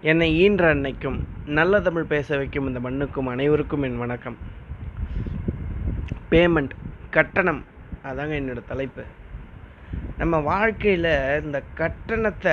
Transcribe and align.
என்னை 0.00 0.36
ஈன்ற 0.38 0.74
அன்னைக்கும் 0.74 1.16
நல்ல 1.46 1.80
தமிழ் 1.80 2.02
பேச 2.02 2.36
வைக்கும் 2.36 2.66
இந்த 2.66 2.80
மண்ணுக்கும் 2.80 3.26
அனைவருக்கும் 3.26 3.82
என் 3.82 3.98
வணக்கம். 3.98 4.36
பேமெண்ட் 6.30 6.70
கட்டணம் 7.10 7.64
அதாங்க 8.04 8.34
என்னோட 8.40 8.60
தலைப்பு. 8.66 9.02
நம்ம 10.18 10.38
வாழ்க்கையில் 10.38 11.42
இந்த 11.42 11.62
கட்டணத்தை 11.74 12.52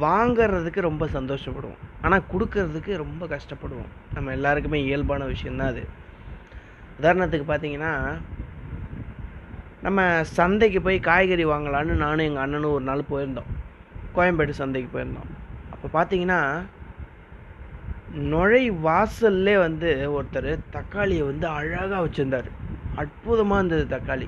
வாங்கிறதுக்கு 0.00 0.80
ரொம்ப 0.80 1.06
சந்தோஷப்படுவோம். 1.06 1.80
ஆனால் 2.00 2.22
கொடுக்கறதுக்கு 2.32 2.96
ரொம்ப 2.96 3.26
கஷ்டப்படுவோம். 3.26 3.92
நம்ம 4.14 4.30
எல்லாருக்குமே 4.30 4.84
இயல்பான 4.84 5.24
விஷயந்தான் 5.24 5.68
அது. 5.68 5.88
உதாரணத்துக்கு 7.00 7.46
பார்த்தீங்கன்னா 7.52 8.18
நம்ம 9.82 10.24
சந்தைக்கு 10.24 10.82
போய் 10.82 11.00
காய்கறி 11.00 11.44
வாங்கலான்னு 11.44 11.96
நானும் 12.04 12.26
எங்கள் 12.26 12.42
அண்ணனும் 12.42 12.72
ஒரு 12.72 12.84
நாள் 12.84 13.10
போயிருந்தோம். 13.10 13.50
கோயம்பேடு 14.14 14.50
சந்தைக்கு 14.50 14.98
போயிருந்தோம். 14.98 15.32
இப்போ 15.84 15.96
பார்த்தீங்கன்னா 15.96 16.38
நுழை 18.30 18.60
வாசல்லே 18.84 19.54
வந்து 19.64 19.88
ஒருத்தர் 20.16 20.46
தக்காளியை 20.76 21.24
வந்து 21.30 21.46
அழகாக 21.56 21.98
வச்சுருந்தார். 22.04 22.46
அற்புதமாக 23.00 23.58
இருந்தது 23.60 23.84
தக்காளி. 23.92 24.26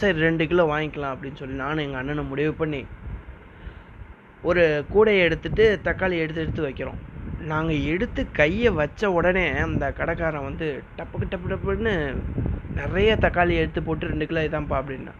சரி 0.00 0.22
ரெண்டு 0.26 0.44
கிலோ 0.50 0.64
வாங்கிக்கலாம் 0.72 1.14
அப்படின்னு 1.14 1.40
சொல்லி 1.40 1.56
நானும் 1.62 1.84
எங்கள் 1.84 2.00
அண்ணனை 2.00 2.24
முடிவு 2.32 2.52
பண்ணி 2.60 2.80
ஒரு 4.50 4.64
கூடையை 4.92 5.24
எடுத்துட்டு 5.28 5.64
தக்காளி 5.88 6.20
எடுத்து 6.24 6.44
எடுத்து 6.44 6.66
வைக்கிறோம். 6.66 7.00
நாங்கள் 7.52 7.82
எடுத்து 7.94 8.24
கையை 8.40 8.72
வச்ச 8.80 9.10
உடனே 9.18 9.46
அந்த 9.64 9.88
கடைக்காரன் 10.00 10.48
வந்து 10.48 10.68
டப்புக்கு 10.98 11.28
டப்பு 11.32 11.50
டப்புன்னு 11.52 11.96
நிறைய 12.80 13.16
தக்காளி 13.26 13.56
எடுத்து 13.62 13.82
போட்டு 13.88 14.12
ரெண்டு 14.12 14.28
கிலோ 14.32 14.46
இதான்ப்பா 14.50 14.78
அப்படின்னா 14.82 15.16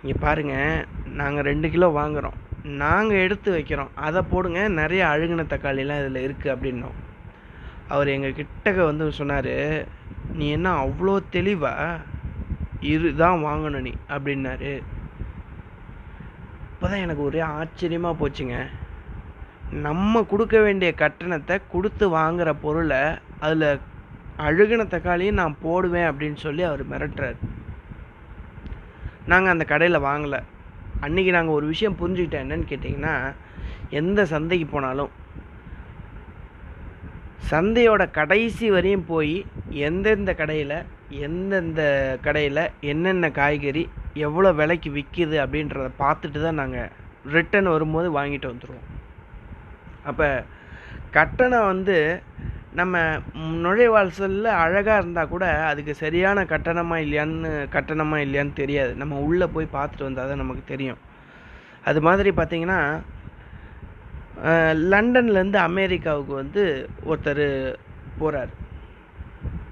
இங்கே 0.00 0.18
பாருங்கள் 0.26 0.84
நாங்கள் 1.22 1.48
ரெண்டு 1.50 1.70
கிலோ 1.76 1.90
வாங்குகிறோம் 2.00 2.36
நாங்கள் 2.82 3.22
எடுத்து 3.24 3.48
வைக்கிறோம். 3.56 3.92
அதை 3.94 4.22
போடுங்க 4.30 4.68
நிறைய 4.68 5.02
அழுகின 5.06 5.44
தக்காளிலாம் 5.52 6.00
இதில் 6.02 6.24
இருக்குது 6.26 6.54
அப்படின்னோம். 6.54 6.96
அவர் 7.88 8.08
எங்கள் 8.08 8.38
கிட்டக்க 8.38 8.84
வந்து 8.84 9.12
சொன்னார் 9.12 9.54
நீ 10.32 10.48
என்ன 10.48 10.68
அவ்வளோ 10.84 11.14
தெளிவாக 11.30 12.00
இதுதான் 12.80 13.44
வாங்கணும் 13.44 13.86
நீ 13.88 13.92
அப்படின்னாரு. 14.08 14.72
இப்போதான் 16.70 17.04
எனக்கு 17.04 17.22
ஒரே 17.22 17.40
ஆச்சரியமாக 17.40 18.18
போச்சுங்க. 18.20 18.56
நம்ம 19.86 20.22
கொடுக்க 20.22 20.56
வேண்டிய 20.60 20.94
கட்டணத்தை 20.94 21.60
கொடுத்து 21.70 22.08
வாங்குகிற 22.08 22.50
பொருளை 22.64 23.02
அதில் 23.38 23.80
அழுகின 24.48 24.86
தக்காளியும் 24.94 25.40
நான் 25.42 25.56
போடுவேன் 25.62 26.08
அப்படின்னு 26.10 26.36
சொல்லி 26.36 26.62
அவர் 26.62 26.90
மிரட்டுறாரு. 26.90 27.40
நாங்கள் 29.26 29.52
அந்த 29.52 29.64
கடையில் 29.64 30.06
வாங்கலை. 30.10 30.40
அன்றைக்கி 31.06 31.30
நாங்கள் 31.30 31.56
ஒரு 31.56 31.66
விஷயம் 31.66 31.98
புரிஞ்சுக்கிட்டோம் 31.98 32.44
என்னன்னு 32.44 32.70
கேட்டிங்கன்னா 32.70 33.14
எந்த 33.90 34.20
சந்தைக்கு 34.26 34.66
போனாலும் 34.66 35.12
சந்தையோட 37.50 38.02
கடைசி 38.10 38.66
வரையும் 38.70 39.04
போய் 39.04 39.36
எந்தெந்த 39.82 40.30
கடையில் 40.34 40.78
எந்தெந்த 41.20 41.82
கடையில் 42.22 42.62
என்னென்ன 42.84 43.28
காய்கறி 43.30 43.84
எவ்வளோ 44.18 44.50
விலைக்கு 44.52 44.90
விற்கிது 44.90 45.36
அப்படின்றத 45.38 45.88
பார்த்துட்டு 45.98 46.40
தான் 46.40 46.60
நாங்கள் 46.62 46.90
ரிட்டன் 47.32 47.68
வரும்போது 47.68 48.08
வாங்கிட்டு 48.12 48.50
வந்துடுவோம் 48.50 48.88
அப்போ 50.04 50.28
கட்டணம் 51.10 51.68
வந்து 51.68 51.96
நம்ம 52.78 52.96
நுழைவாசலில் 53.64 54.48
அழகாக 54.62 55.00
இருந்தால் 55.00 55.30
கூட 55.34 55.44
அதுக்கு 55.68 55.92
சரியான 56.02 56.44
கட்டணமாக 56.52 57.04
இல்லையான்னு 57.04 57.50
கட்டணமாக 57.74 58.24
இல்லையான்னு 58.26 58.54
தெரியாது. 58.62 58.92
நம்ம 59.02 59.20
உள்ளே 59.26 59.46
போய் 59.54 59.74
பார்த்துட்டு 59.76 60.06
வந்தால் 60.08 60.30
தான் 60.30 60.42
நமக்கு 60.42 60.64
தெரியும். 60.72 61.00
அது 61.90 62.00
மாதிரி 62.08 62.30
பார்த்திங்கன்னா 62.40 62.80
லண்டன்லேருந்து 64.92 65.60
அமெரிக்காவுக்கு 65.68 66.34
வந்து 66.42 66.62
ஒருத்தர் 67.10 67.46
போகிறார் 68.20 68.52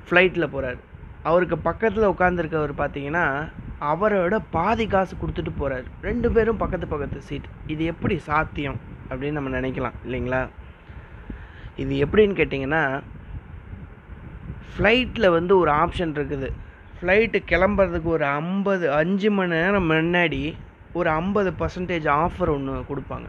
ஃப்ளைட்டில் 0.09 0.53
போகிறார் 0.55 0.81
அவருக்கு 1.29 1.57
பக்கத்தில் 1.69 2.11
உட்காந்துருக்கவர் 2.15 2.75
பார்த்தீங்கன்னா 2.81 3.27
அவரோட 3.93 4.35
பாதி 4.57 4.85
காசு 4.93 5.15
கொடுத்துட்டு 5.21 5.53
போகிறார் 5.61 5.87
ரெண்டு 6.09 6.29
பேரும் 6.35 6.61
பக்கத்து 6.63 6.87
பக்கத்து 6.93 7.27
சீட் 7.29 7.49
இது 7.75 7.85
எப்படி 7.93 8.17
சாத்தியம் 8.29 8.79
அப்படின்னு 9.11 9.39
நம்ம 9.39 9.53
நினைக்கலாம். 9.61 9.97
இல்லைங்களா? 10.07 10.43
இது 11.83 11.95
எப்படின்னு 12.05 12.39
கேட்டிங்கன்னா 12.41 12.83
ஃப்ளைட்டில் 14.71 15.35
வந்து 15.37 15.53
ஒரு 15.63 15.71
ஆப்ஷன் 15.83 16.15
இருக்குது. 16.19 16.49
ஃப்ளைட்டு 16.97 17.39
கிளம்புறதுக்கு 17.51 18.09
ஒரு 18.17 18.27
ஐம்பது 18.41 18.85
அஞ்சு 19.01 19.29
மணி 19.37 19.55
நேரம் 19.57 19.91
முன்னாடி 19.93 20.43
ஒரு 20.99 21.09
ஐம்பது 21.21 21.51
பர்சன்டேஜ் 21.61 22.07
ஆஃபர் 22.23 22.53
ஒன்று 22.55 22.75
கொடுப்பாங்க. 22.91 23.29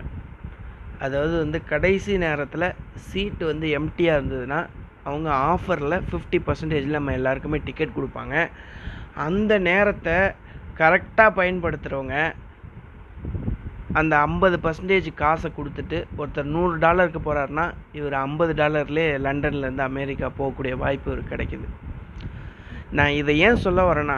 அதாவது 1.06 1.35
வந்து 1.44 1.59
கடைசி 1.72 2.13
நேரத்தில் 2.25 2.67
சீட்டு 3.07 3.44
வந்து 3.51 3.67
எம்டியாக 3.79 4.17
இருந்ததுன்னா 4.19 4.59
அவங்க 5.09 5.29
ஆஃபரில் 5.51 6.03
ஃபிஃப்டி 6.09 6.39
பர்சன்டேஜில் 6.47 6.97
நம்ம 7.00 7.13
எல்லாருக்குமே 7.19 7.59
டிக்கெட் 7.67 7.97
கொடுப்பாங்க. 7.97 8.35
அந்த 9.27 9.53
நேரத்தை 9.69 10.17
கரெக்டாக 10.79 11.38
பயன்படுத்துகிறவங்க 11.39 12.16
அந்த 14.00 14.13
ஐம்பது 14.28 14.56
பர்சன்டேஜ் 14.63 15.09
காசை 15.22 15.50
கொடுத்துட்டு 15.57 15.97
ஒருத்தர் 16.17 16.53
நூறு 16.56 16.73
டாலருக்கு 16.78 17.19
போகிறாருன்னா 17.19 17.66
இவர் 18.00 18.16
ஐம்பது 18.25 18.53
டாலர்லேயே 18.61 19.11
லண்டன்லேருந்து 19.25 19.83
அமெரிக்கா 19.91 20.28
போகக்கூடிய 20.39 20.73
வாய்ப்பு 20.83 21.11
இவர் 21.11 21.29
கிடைக்குது. 21.31 21.67
நான் 22.97 23.17
இதை 23.19 23.33
ஏன் 23.45 23.61
சொல்ல 23.66 23.94
வரேன்னா 23.94 24.17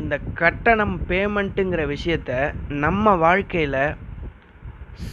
இந்த 0.00 0.14
கட்டணம் 0.42 0.94
பேமெண்ட்டுங்கிற 1.08 1.82
விஷயத்த 1.94 2.30
நம்ம 2.84 3.16
வாழ்க்கையில் 3.24 3.82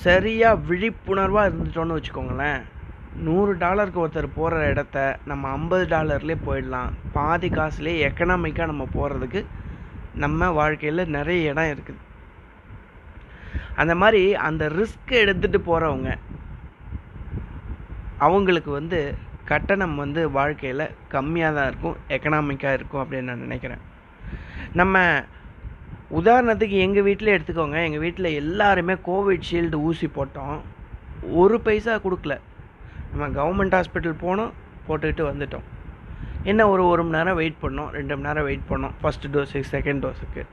சரியாக 0.03 0.61
விழிப்புணர்வாக 0.69 1.49
இருந்துட்டோன்னு 1.49 1.97
வச்சுக்கோங்களேன். 1.97 2.61
நூறு 3.25 3.51
டாலருக்கு 3.65 4.03
ஒருத்தர் 4.05 4.35
போகிற 4.37 4.69
இடத்த 4.69 4.99
நம்ம 5.31 5.49
ஐம்பது 5.57 5.85
டாலர்லேயே 5.95 6.37
போயிடலாம். 6.47 6.91
பாதி 7.17 7.49
காசுலேயே 7.49 8.05
எக்கனாமிக்காக 8.09 8.71
நம்ம 8.73 8.87
போகிறதுக்கு 8.97 9.41
நம்ம 10.23 10.51
வாழ்க்கையில் 10.61 11.11
நிறைய 11.17 11.51
இடம் 11.51 11.71
இருக்குது. 11.73 12.01
அந்த 13.81 13.93
மாதிரி 14.01 14.21
அந்த 14.47 14.63
ரிஸ்க் 14.79 15.13
எடுத்துகிட்டு 15.23 15.59
போகிறவங்க 15.69 16.09
அவங்களுக்கு 18.25 18.71
வந்து 18.79 18.99
கட்டணம் 19.51 19.95
வந்து 20.01 20.21
வாழ்க்கையில் 20.37 20.83
கம்மியாக 21.13 21.55
தான் 21.57 21.69
இருக்கும் 21.71 21.97
எக்கனாமிக்காக 22.15 22.77
இருக்கும் 22.79 23.01
அப்படின்னு 23.03 23.29
நான் 23.31 23.45
நினைக்கிறேன். 23.47 23.81
நம்ம 24.79 24.97
உதாரணத்துக்கு 26.19 26.77
எங்கள் 26.85 27.05
வீட்டில் 27.07 27.33
எடுத்துக்கோங்க 27.35 27.77
எங்கள் 27.87 28.03
வீட்டில் 28.05 28.37
எல்லாருமே 28.41 28.95
கோவிட்ஷீல்டு 29.07 29.77
ஊசி 29.89 30.07
போட்டோம் 30.17 30.57
ஒரு 31.41 31.57
பைசா 31.65 31.95
கொடுக்கல. 32.05 32.35
நம்ம 33.11 33.27
கவர்மெண்ட் 33.39 33.75
ஹாஸ்பிட்டல் 33.77 34.21
போனோம் 34.25 34.53
போட்டுக்கிட்டு 34.87 35.23
வந்துட்டோம். 35.31 35.67
என்ன 36.51 36.61
ஒரு 36.71 36.83
ஒரு 36.91 37.01
மணி 37.05 37.17
நேரம் 37.17 37.39
வெயிட் 37.41 37.61
பண்ணோம் 37.63 37.91
ரெண்டு 37.97 38.13
மணி 38.15 38.27
நேரம் 38.27 38.47
வெயிட் 38.49 38.69
பண்ணோம் 38.71 38.95
ஃபஸ்ட் 39.01 39.27
டோஸுக்கு 39.33 39.71
செகண்ட் 39.75 40.03
டோஸுக்கு 40.05 40.43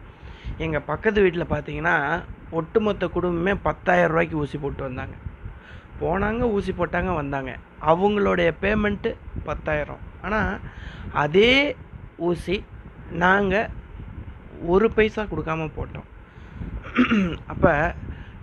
எங்கள் 0.64 0.86
பக்கத்து 0.90 1.24
வீட்டில் 1.26 1.52
பார்த்தீங்கன்னா 1.54 1.96
ஒட்டுமொத்த 2.58 3.08
குடும்பமே 3.08 3.54
பத்தாயிரம் 3.66 4.10
ரூபாய்க்கு 4.12 4.40
ஊசி 4.42 4.58
போட்டு 4.58 4.82
வந்தாங்க. 4.82 5.14
போனாங்க 6.00 6.42
ஊசி 6.56 6.72
போட்டாங்க 6.72 7.10
வந்தாங்க. 7.14 7.50
அவங்களுடைய 7.90 8.50
பேமெண்ட்டு 8.62 9.10
பத்தாயிரம். 9.44 10.02
ஆனால் 10.22 10.60
அதே 11.24 11.52
ஊசி 12.28 12.56
நாங்கள் 13.24 13.68
ஒரு 14.72 14.86
பைசா 14.96 15.22
கொடுக்காம 15.22 15.68
போட்டோம். 15.78 16.08
அப்போ 17.46 17.72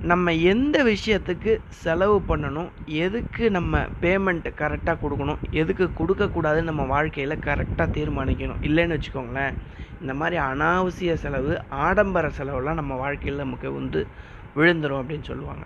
நம்ம 0.01 0.33
எந்த 0.33 0.83
விஷயத்துக்கு 0.83 1.59
செலவு 1.69 2.21
பண்ணணும் 2.27 2.67
எதுக்கு 2.85 3.51
நம்ம 3.51 3.79
பேமெண்ட் 4.01 4.47
கரெக்டாக 4.57 4.97
கொடுக்கணும் 5.01 5.37
எதுக்கு 5.51 5.89
கொடுக்கக்கூடாதுன்னு 5.99 6.61
நம்ம 6.61 6.83
வாழ்க்கையில் 6.85 7.35
கரெக்டாக 7.37 7.87
தீர்மானிக்கணும். 7.93 8.59
இல்லைன்னு 8.61 8.97
வச்சுக்கோங்களேன் 8.97 9.53
இந்த 10.01 10.13
மாதிரி 10.13 10.37
அனாவசிய 10.37 11.13
செலவு 11.13 11.61
ஆடம்பர 11.69 12.31
செலவுலாம் 12.37 12.73
நம்ம 12.73 12.95
வாழ்க்கையில் 12.95 13.37
நமக்கு 13.37 13.71
வந்து 13.71 14.07
விழுந்துடும் 14.55 14.99
அப்படின்னு 15.01 15.21
சொல்லுவாங்க. 15.21 15.65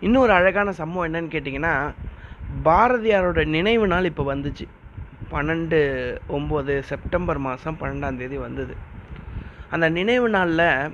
இன்னொரு 0.00 0.32
அழகான 0.32 0.72
சம்பவம் 0.72 1.14
என்னன்னு 1.14 1.34
கேட்டிங்கன்னா 1.34 1.94
பாரதியாரோட 2.64 3.46
நினைவு 3.46 3.86
நாள் 3.86 4.04
இப்போ 4.04 4.34
வந்துச்சு. 4.34 4.66
பன்னெண்டு 5.30 5.80
ஒம்பது 6.28 6.78
செப்டம்பர் 6.78 7.38
மாதம் 7.38 7.78
பன்னெண்டாம் 7.80 8.16
தேதி 8.16 8.36
வந்தது. 8.36 8.76
அந்த 9.70 9.88
நினைவு 9.88 10.28
நாளில் 10.28 10.92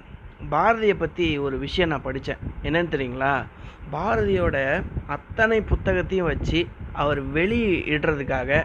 பாரதியை 0.50 0.94
பற்றி 0.99 1.38
ஒரு 1.38 1.58
விஷயம் 1.58 1.91
நான் 1.91 2.06
படித்தேன் 2.06 2.43
என்னன்னு 2.62 2.93
தெரியுங்களா? 2.94 3.44
பாரதியோட 3.93 4.56
அத்தனை 5.06 5.61
புத்தகத்தையும் 5.61 6.26
வச்சு 6.26 6.67
அவர் 6.93 7.20
வெளியிடுறதுக்காக 7.35 8.64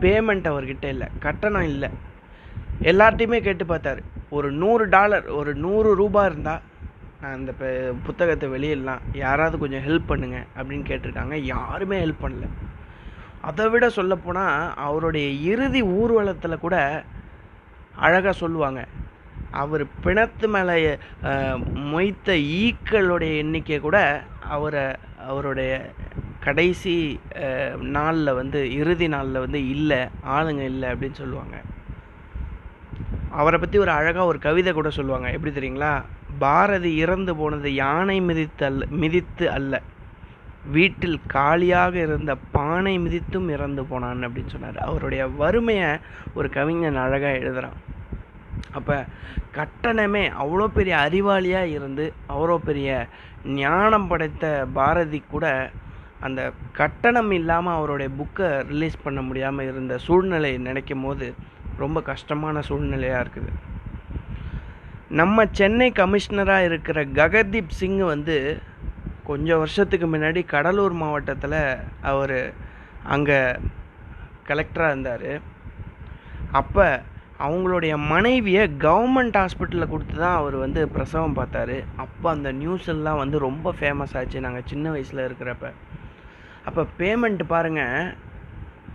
பேமெண்ட் 0.00 0.48
அவர்கிட்ட 0.52 0.84
இல்லை 0.94 1.08
கட்டணம் 1.20 1.68
இல்லை. 1.72 1.88
எல்லார்ட்டையுமே 2.82 3.38
கேட்டு 3.40 3.64
பார்த்தாரு. 3.64 4.02
ஒரு 4.30 4.52
நூறு 4.62 4.88
டாலர் 4.88 5.26
ஒரு 5.40 5.54
நூறு 5.54 5.94
ரூபா 5.94 6.24
இருந்தால் 6.26 6.64
நான் 7.20 7.38
இந்த 7.38 7.52
புத்தகத்தை 8.06 8.48
வெளியிடலாம். 8.48 9.04
யாராவது 9.12 9.58
கொஞ்சம் 9.58 9.86
ஹெல்ப் 9.88 10.10
பண்ணுங்க 10.12 10.38
அப்படின்னு 10.56 10.84
கேட்டிருக்காங்க. 10.90 11.34
யாருமே 11.54 12.04
ஹெல்ப் 12.04 12.24
பண்ணல. 12.24 12.48
அதை 13.48 13.68
விட 13.68 13.88
சொல்லப்போனால் 13.90 14.74
அவருடைய 14.86 15.28
இறுதி 15.52 15.82
ஊர்வலத்தில் 15.82 16.62
கூட 16.64 17.04
அழகாக 18.06 18.32
சொல்லுவாங்க. 18.32 18.80
அவர் 19.50 19.84
பிணத்து 20.04 20.46
மேலே 20.54 20.74
மொய்த்த 21.92 22.32
ஈக்களுடைய 22.32 23.32
எண்ணிக்கை 23.36 23.78
கூட 23.80 23.98
அவரை 24.56 24.84
அவருடைய 25.26 25.72
கடைசி 26.44 27.20
நாளில் 27.96 28.38
வந்து 28.40 28.60
இறுதி 28.74 29.08
நாளில் 29.08 29.42
வந்து 29.44 29.60
இல்லை 29.68 29.98
ஆளுங்க 30.36 30.64
இல்லை 30.72 30.88
அப்படின்னு 30.92 31.20
சொல்லுவாங்க. 31.22 31.56
அவரை 33.30 33.58
பற்றி 33.58 33.78
ஒரு 33.78 33.90
அழகாக 33.90 34.30
ஒரு 34.32 34.38
கவிதை 34.38 34.72
கூட 34.72 34.90
சொல்லுவாங்க. 34.90 35.28
எப்படி 35.30 35.52
தெரியுங்களா? 35.54 35.92
பாரதி 36.38 36.90
இறந்து 36.96 37.36
போனது 37.36 37.68
யானை 37.74 38.20
மிதித்து 38.20 38.64
அல்ல 38.66 38.86
மிதித்து 39.02 39.50
அல்ல. 39.50 39.82
வீட்டில் 40.72 41.18
காலியாக 41.26 41.94
இருந்த 41.98 42.32
பானை 42.52 42.94
மிதித்தும் 42.98 43.48
இறந்து 43.50 43.84
போனான் 43.84 44.26
அப்படின்னு 44.28 44.54
சொன்னார். 44.54 44.78
அவருடைய 44.78 45.26
வறுமையை 45.26 45.90
ஒரு 46.34 46.50
கவிஞன் 46.50 47.04
அழகாக 47.04 47.38
எழுதுகிறான் 47.38 47.78
அப்போ 48.76 48.96
கட்டணமே 49.56 50.24
அவ்வளோ 50.42 50.66
பெரிய 50.76 50.94
அறிவாளியாக 51.06 51.74
இருந்து 51.76 52.06
அவ்வளோ 52.32 52.56
பெரிய 52.68 52.88
ஞானம் 53.60 54.08
படைத்த 54.10 54.44
பாரதி 54.78 55.20
கூட 55.34 55.46
அந்த 56.26 56.40
கட்டணம் 56.78 57.32
இல்லாமல் 57.38 57.76
அவருடைய 57.78 58.10
புக்கை 58.20 58.48
ரிலீஸ் 58.70 59.02
பண்ண 59.04 59.20
முடியாமல் 59.22 59.68
இருந்த 59.70 59.96
சூழ்நிலை 60.06 60.52
நினைக்கும் 60.68 61.04
போது 61.06 61.26
ரொம்ப 61.82 61.98
கஷ்டமான 62.10 62.62
சூழ்நிலையாக 62.68 63.22
இருக்குது. 63.24 63.50
நம்ம 65.20 65.44
சென்னை 65.58 65.88
கமிஷனராக 66.00 66.68
இருக்கிற 66.68 66.98
ககதீப் 67.18 67.76
சிங் 67.80 68.02
வந்து 68.14 68.36
கொஞ்சம் 69.28 69.60
வருஷத்துக்கு 69.62 70.06
முன்னாடி 70.14 70.40
கடலூர் 70.54 70.96
மாவட்டத்தில் 71.02 71.60
அவர் 72.10 72.38
அங்கே 73.14 73.38
கலெக்டராக 74.50 74.92
இருந்தார். 74.92 75.30
அப்போ 76.60 76.86
அவங்களுடைய 77.46 77.94
மனைவியை 78.12 78.62
கவர்மெண்ட் 78.84 79.36
ஹாஸ்பிட்டலில் 79.40 79.90
கொடுத்து 79.92 80.14
தான் 80.22 80.38
அவர் 80.40 80.56
வந்து 80.62 80.80
பிரசவம் 80.94 81.36
பார்த்தாரு. 81.38 81.76
அப்போ 82.04 82.26
அந்த 82.36 82.50
நியூஸ் 82.62 82.88
எல்லாம் 82.94 83.20
வந்து 83.22 83.38
ரொம்ப 83.48 83.72
ஃபேமஸ் 83.78 84.14
ஆச்சு. 84.20 84.44
நாங்கள் 84.46 84.68
சின்ன 84.72 84.90
வயசில் 84.94 85.26
இருக்கிறப்ப. 85.26 85.70
அப்போ 86.68 86.82
பேமெண்ட் 87.00 87.44
பாருங்கள் 87.52 88.10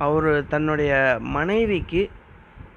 அவர் 0.05 0.29
தன்னுடைய 0.53 0.93
மனைவிக்கு 1.37 2.03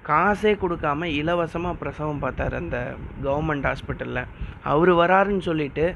காசே 0.08 0.52
கொடுக்காம 0.62 1.06
இலவசமாக 1.20 1.80
பிரசவம் 1.82 2.22
பார்த்தார் 2.24 2.60
அந்த 2.62 2.78
கவர்மெண்ட் 3.24 3.66
ஹாஸ்பிட்டலில் 3.68 4.28
அவர் 4.72 4.92
வராருன்னு 5.02 5.48
சொல்லிட்டு 5.50 5.86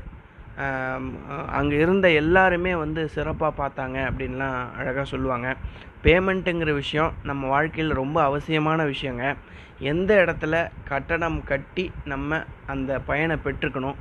அங்கே 1.58 1.76
இருந்த 1.84 2.06
எல்லாருமே 2.22 2.72
வந்து 2.82 3.02
சிறப்பாக 3.14 3.58
பார்த்தாங்க 3.60 3.98
அப்படின்லாம் 4.08 4.58
அழகாக 4.78 5.06
சொல்லுவாங்க. 5.12 5.48
பேமெண்ட்டுங்கிற 6.04 6.72
விஷயம் 6.74 7.12
நம்ம 7.22 7.48
வாழ்க்கையில் 7.48 7.94
ரொம்ப 7.94 8.22
அவசியமான 8.22 8.84
விஷயங்க. 8.84 9.36
எந்த 9.78 10.14
இடத்துல 10.14 10.68
கட்டணம் 10.84 11.44
கட்டி 11.44 11.92
நம்ம 12.04 12.42
அந்த 12.66 12.98
பயனை 13.00 13.36
பெற்றுக்கணும் 13.44 13.94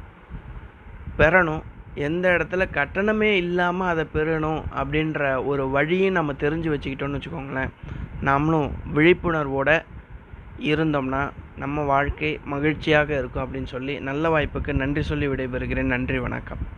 பெறணும் 1.18 1.62
எந்த 1.96 2.30
இடத்துல 2.30 2.66
கட்டணமே 2.74 3.32
இல்லாமல் 3.36 3.88
அதை 3.88 4.06
பெறணும் 4.14 4.62
அப்படின்ற 4.76 5.46
ஒரு 5.46 5.70
வழியும் 5.70 6.12
நம்ம 6.12 6.34
தெரிஞ்சு 6.34 6.70
வச்சுக்கிட்டோம்னு 6.76 7.20
வச்சுக்கோங்களேன். 7.20 7.70
நாமளும் 8.24 8.72
விழிப்புணர்வோடு 8.96 9.84
இருந்தோம்னா 10.60 11.30
நம்ம 11.56 11.82
வாழ்க்கை 11.84 12.40
மகிழ்ச்சியாக 12.46 13.18
இருக்கும் 13.18 13.46
அப்படின்னு 13.46 13.66
சொல்லி 13.66 14.00
நல்ல 14.00 14.40
வாய்ப்புக்கு 14.40 14.74
நன்றி 14.74 15.02
சொல்லி 15.02 15.28
விடைபெறுகிறேன். 15.28 15.94
நன்றி 15.96 16.20
வணக்கம். 16.20 16.78